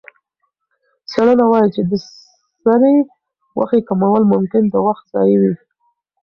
څېړنه 1.09 1.45
وايي 1.51 1.69
چې 1.75 1.81
د 1.89 1.91
سرې 2.63 2.95
غوښې 3.55 3.79
کمول 3.87 4.23
ممکن 4.33 4.63
د 4.69 4.75
وخت 4.85 5.03
ضایع 5.13 5.37
وي. 5.41 5.53